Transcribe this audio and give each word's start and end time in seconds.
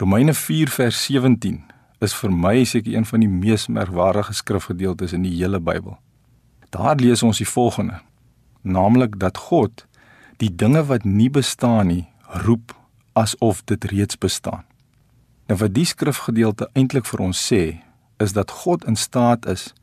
Romeine 0.00 0.32
4 0.34 0.70
vers 0.72 0.98
17 1.04 1.58
is 2.00 2.14
vir 2.16 2.30
my 2.32 2.62
seker 2.64 2.94
een 2.94 3.04
van 3.04 3.20
die 3.20 3.28
mees 3.28 3.66
merkwaardige 3.68 4.32
skrifgedeeltes 4.32 5.12
in 5.12 5.26
die 5.26 5.34
hele 5.34 5.58
Bybel. 5.60 5.98
Daar 6.72 6.96
lees 6.96 7.20
ons 7.22 7.36
die 7.42 7.48
volgende: 7.48 7.98
naamlik 8.62 9.18
dat 9.20 9.36
God 9.50 9.84
die 10.40 10.48
dinge 10.62 10.86
wat 10.88 11.04
nie 11.04 11.28
bestaan 11.28 11.92
nie 11.92 12.06
roep 12.46 12.72
asof 13.12 13.60
dit 13.68 13.84
reeds 13.92 14.16
bestaan. 14.16 14.64
Nou 15.52 15.58
wat 15.60 15.76
die 15.76 15.84
skrifgedeelte 15.84 16.70
eintlik 16.72 17.04
vir 17.04 17.26
ons 17.26 17.44
sê, 17.52 17.62
is 18.16 18.32
dat 18.32 18.56
God 18.64 18.88
in 18.88 18.96
staat 18.96 19.44
is 19.44 19.74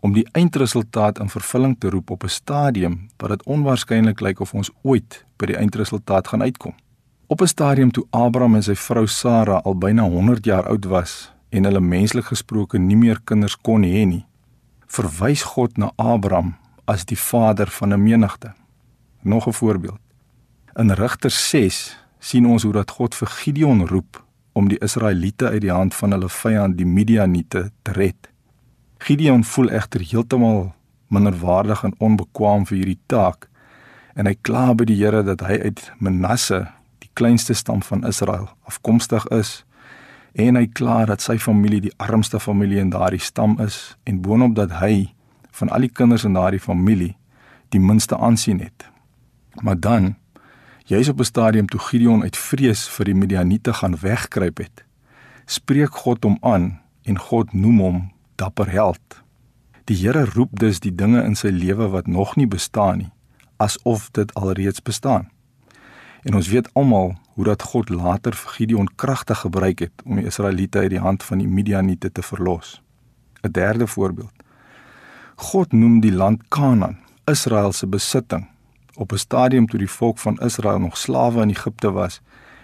om 0.00 0.16
die 0.16 0.24
eindresultaat 0.32 1.20
in 1.20 1.28
vervulling 1.28 1.76
te 1.76 1.92
roep 1.92 2.16
op 2.16 2.24
'n 2.24 2.32
stadium 2.32 2.96
wat 3.20 3.28
dit 3.28 3.44
onwaarskynlik 3.44 4.20
lyk 4.20 4.40
of 4.40 4.54
ons 4.54 4.72
ooit 4.82 5.24
by 5.36 5.52
die 5.52 5.60
eindresultaat 5.60 6.28
gaan 6.28 6.42
uitkom. 6.42 6.72
Op 7.28 7.40
'n 7.40 7.46
stadium 7.46 7.90
toe 7.90 8.06
Abraham 8.10 8.54
en 8.54 8.62
sy 8.62 8.74
vrou 8.74 9.06
Sara 9.06 9.56
al 9.56 9.78
byna 9.78 10.02
100 10.02 10.44
jaar 10.44 10.68
oud 10.68 10.84
was 10.84 11.32
en 11.48 11.64
hulle 11.64 11.80
menslik 11.80 12.24
gesproke 12.24 12.78
nie 12.78 12.96
meer 12.96 13.20
kinders 13.24 13.56
kon 13.56 13.82
hê 13.82 14.06
nie, 14.06 14.26
verwys 14.86 15.42
God 15.42 15.76
na 15.76 15.92
Abraham 15.96 16.54
as 16.84 17.04
die 17.04 17.18
vader 17.18 17.70
van 17.70 17.92
'n 17.92 18.02
menigte. 18.02 18.52
Nog 19.22 19.46
'n 19.46 19.52
voorbeeld. 19.52 19.98
In 20.74 20.90
Rigters 20.90 21.48
6 21.48 21.98
sien 22.18 22.46
ons 22.46 22.62
hoe 22.62 22.72
dat 22.72 22.90
God 22.90 23.14
vir 23.14 23.28
Gideon 23.28 23.86
roep 23.86 24.24
om 24.52 24.68
die 24.68 24.78
Israeliete 24.78 25.48
uit 25.48 25.60
die 25.60 25.72
hand 25.72 25.94
van 25.94 26.10
hulle 26.10 26.28
vyand 26.28 26.76
die 26.78 26.86
Midianiete 26.86 27.70
te 27.82 27.92
red. 27.92 28.30
Gideon 28.98 29.44
voel 29.44 29.68
egter 29.68 30.00
heeltemal 30.00 30.74
minderwaardig 31.06 31.84
en 31.84 31.94
onbekwaam 31.98 32.66
vir 32.66 32.76
hierdie 32.76 33.00
taak 33.06 33.48
en 34.14 34.26
hy 34.26 34.34
kla 34.40 34.74
by 34.74 34.84
die 34.84 34.96
Here 34.96 35.22
dat 35.22 35.40
hy 35.40 35.58
uit 35.58 35.92
Manasse, 35.98 36.75
kleinste 37.16 37.54
stam 37.56 37.82
van 37.82 38.04
Israel, 38.06 38.50
afkomstig 38.68 39.24
is 39.34 39.62
en 40.36 40.58
hy 40.58 40.66
kla 40.68 41.04
dat 41.08 41.24
sy 41.24 41.38
familie 41.40 41.80
die 41.86 41.94
armste 42.02 42.40
familie 42.40 42.82
in 42.82 42.92
daardie 42.92 43.22
stam 43.24 43.56
is 43.64 43.96
en 44.04 44.20
boonop 44.24 44.56
dat 44.58 44.76
hy 44.82 45.08
van 45.56 45.72
al 45.72 45.86
die 45.86 45.92
kinders 45.92 46.26
in 46.28 46.36
daardie 46.36 46.60
familie 46.60 47.14
die 47.72 47.80
minste 47.80 48.18
aansien 48.20 48.60
het. 48.60 48.84
Maar 49.64 49.80
dan 49.80 50.14
jy's 50.86 51.08
op 51.08 51.20
'n 51.20 51.30
stadium 51.32 51.66
toe 51.66 51.80
Gideon 51.80 52.22
uit 52.22 52.36
vrees 52.36 52.88
vir 52.88 53.04
die 53.04 53.14
Midianiete 53.14 53.72
gaan 53.72 53.96
wegkruip 53.96 54.58
het, 54.58 54.84
spreek 55.46 55.94
God 55.94 56.24
hom 56.24 56.38
aan 56.40 56.80
en 57.02 57.18
God 57.18 57.52
noem 57.52 57.78
hom 57.78 58.12
dapper 58.36 58.70
held. 58.70 59.22
Die 59.84 59.96
Here 59.96 60.24
roep 60.24 60.58
dus 60.58 60.80
die 60.80 60.94
dinge 60.94 61.24
in 61.24 61.36
sy 61.36 61.48
lewe 61.48 61.88
wat 61.88 62.06
nog 62.06 62.36
nie 62.36 62.46
bestaan 62.46 62.98
nie, 62.98 63.12
asof 63.56 64.10
dit 64.10 64.34
alreeds 64.34 64.82
bestaan. 64.82 65.30
En 66.26 66.34
ons 66.34 66.48
weet 66.48 66.68
almal 66.74 67.14
hoe 67.34 67.44
dat 67.44 67.62
God 67.62 67.88
later 67.88 68.34
vir 68.34 68.50
Gideon 68.50 68.88
kragtig 68.98 69.38
gebruik 69.38 69.78
het 69.84 70.02
om 70.04 70.18
die 70.18 70.26
Israeliete 70.26 70.78
uit 70.78 70.90
die 70.90 71.02
hand 71.02 71.22
van 71.22 71.38
die 71.38 71.46
Midianiete 71.46 72.10
te 72.12 72.22
verlos. 72.22 72.82
'n 73.42 73.52
Derde 73.52 73.86
voorbeeld. 73.86 74.34
God 75.36 75.72
noem 75.72 76.00
die 76.00 76.12
land 76.12 76.42
Kanaan, 76.48 76.98
Israel 77.24 77.72
se 77.72 77.86
besitting, 77.86 78.48
op 78.94 79.12
'n 79.12 79.18
stadium 79.18 79.66
toe 79.66 79.78
die 79.78 79.90
volk 79.90 80.18
van 80.18 80.38
Israel 80.38 80.78
nog 80.78 80.96
slawe 80.96 81.42
in 81.42 81.50
Egipte 81.50 81.90
was 81.90 82.20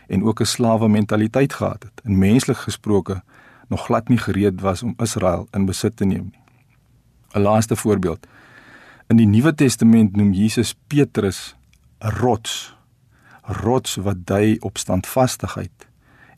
en 0.07 0.25
ook 0.25 0.41
'n 0.41 0.45
slawe 0.45 0.89
mentaliteit 0.89 1.53
gehad 1.53 1.83
het. 1.83 2.05
En 2.05 2.19
menslik 2.19 2.57
gesproke 2.57 3.23
nog 3.69 3.85
glad 3.85 4.09
nie 4.09 4.19
gereed 4.19 4.61
was 4.61 4.83
om 4.83 4.95
Israel 4.97 5.47
in 5.51 5.65
besit 5.65 5.97
te 5.97 6.05
neem 6.05 6.31
nie. 6.33 6.41
'n 7.33 7.41
Laaste 7.41 7.77
voorbeeld. 7.77 8.27
In 9.07 9.17
die 9.17 9.27
Nuwe 9.27 9.55
Testament 9.55 10.17
noem 10.17 10.33
Jesus 10.33 10.75
Petrus 10.87 11.57
'n 12.01 12.09
rots. 12.09 12.82
Rots 13.43 13.95
wat 13.95 14.27
dui 14.27 14.57
op 14.61 14.79
standvastigheid 14.79 15.89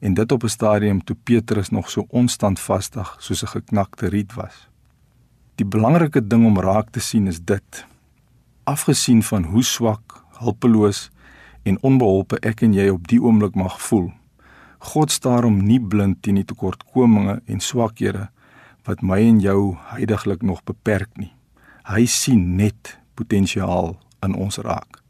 en 0.01 0.15
dit 0.15 0.33
op 0.33 0.43
'n 0.43 0.49
stadium 0.49 1.05
toe 1.05 1.17
Petrus 1.23 1.69
nog 1.69 1.91
so 1.91 2.07
onstandvastig 2.09 3.17
soos 3.19 3.43
'n 3.43 3.47
geknakte 3.47 4.09
riet 4.09 4.35
was. 4.35 4.69
Die 5.55 5.67
belangrike 5.67 6.27
ding 6.27 6.47
om 6.47 6.61
raak 6.61 6.91
te 6.91 7.01
sien 7.01 7.27
is 7.27 7.41
dit. 7.45 7.87
Afgesien 8.65 9.23
van 9.23 9.45
hoe 9.45 9.63
swak, 9.63 10.25
hulpeloos 10.39 11.11
en 11.63 11.83
onbeholpe 11.83 12.39
ek 12.39 12.61
en 12.63 12.73
jy 12.73 12.89
op 12.89 13.09
die 13.09 13.23
oomblik 13.23 13.55
mag 13.55 13.81
voel, 13.81 14.13
God 14.79 15.11
staar 15.11 15.43
hom 15.43 15.63
nie 15.65 15.81
blind 15.81 16.23
teen 16.23 16.35
die 16.35 16.45
tekortkominge 16.45 17.41
en 17.47 17.61
swakhede 17.61 18.29
wat 18.85 19.03
my 19.03 19.21
en 19.25 19.41
jou 19.41 19.77
heidaglik 19.95 20.43
nog 20.43 20.65
beperk 20.65 21.17
nie. 21.17 21.33
Hy 21.89 22.05
sien 22.07 22.57
net 22.57 22.99
potensiaal 23.15 23.95
in 24.23 24.35
ons 24.35 24.59
raak. 24.59 25.01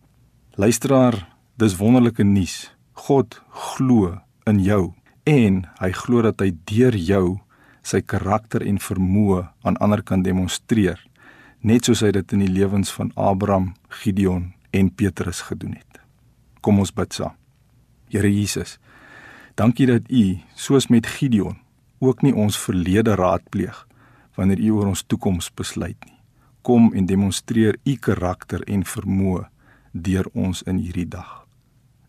Luisteraar, 0.54 1.33
dis 1.56 1.76
wonderlike 1.78 2.24
nuus. 2.24 2.70
God 2.92 3.40
glo 3.50 4.18
in 4.46 4.60
jou 4.64 4.94
en 5.28 5.64
hy 5.80 5.90
glo 5.94 6.22
dat 6.22 6.42
hy 6.42 6.52
deur 6.68 6.96
jou 6.96 7.38
sy 7.84 8.00
karakter 8.00 8.64
en 8.64 8.80
vermoë 8.80 9.42
aan 9.66 9.78
ander 9.84 10.02
kan 10.02 10.22
demonstreer, 10.24 10.98
net 11.60 11.84
soos 11.84 12.02
hy 12.04 12.12
dit 12.16 12.32
in 12.36 12.44
die 12.44 12.52
lewens 12.52 12.92
van 12.94 13.12
Abraham, 13.16 13.74
Gideon 14.02 14.52
en 14.72 14.90
Petrus 14.90 15.42
gedoen 15.44 15.76
het. 15.76 16.00
Kom 16.64 16.80
ons 16.80 16.94
bid 16.94 17.12
saam. 17.12 17.36
Here 18.08 18.30
Jesus, 18.30 18.78
Dankie 19.54 19.86
dat 19.86 20.10
U, 20.10 20.38
soos 20.58 20.88
met 20.90 21.06
Gideon, 21.06 21.54
ook 22.02 22.24
nie 22.26 22.34
ons 22.34 22.58
verlede 22.58 23.14
raadpleeg 23.14 23.84
wanneer 24.34 24.58
U 24.58 24.70
oor 24.80 24.90
ons 24.90 25.04
toekoms 25.06 25.52
besluit 25.54 25.98
nie. 26.08 26.18
Kom 26.66 26.90
en 26.90 27.06
demonstreer 27.06 27.78
U 27.86 27.94
karakter 28.02 28.66
en 28.66 28.82
vermoë 28.82 29.46
deur 29.92 30.26
ons 30.34 30.66
in 30.66 30.82
hierdie 30.82 31.06
dag. 31.06 31.43